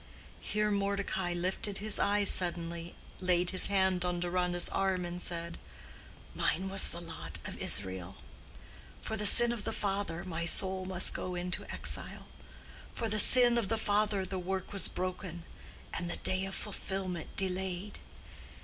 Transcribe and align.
'"—Here 0.41 0.71
Mordecai 0.71 1.31
lifted 1.31 1.77
his 1.77 1.99
eyes 1.99 2.27
suddenly, 2.27 2.95
laid 3.19 3.51
his 3.51 3.67
hand 3.67 4.03
on 4.03 4.19
Deronda's 4.19 4.67
arm, 4.69 5.05
and 5.05 5.21
said, 5.21 5.59
"Mine 6.33 6.69
was 6.69 6.89
the 6.89 6.99
lot 6.99 7.37
of 7.45 7.55
Israel. 7.59 8.15
For 9.03 9.15
the 9.15 9.27
sin 9.27 9.51
of 9.51 9.63
the 9.63 9.71
father 9.71 10.23
my 10.23 10.45
soul 10.45 10.85
must 10.85 11.13
go 11.13 11.35
into 11.35 11.71
exile. 11.71 12.25
For 12.95 13.09
the 13.09 13.19
sin 13.19 13.59
of 13.59 13.67
the 13.67 13.77
father 13.77 14.25
the 14.25 14.39
work 14.39 14.73
was 14.73 14.87
broken, 14.87 15.43
and 15.93 16.09
the 16.09 16.15
day 16.17 16.45
of 16.45 16.55
fulfilment 16.55 17.37
delayed. 17.37 17.99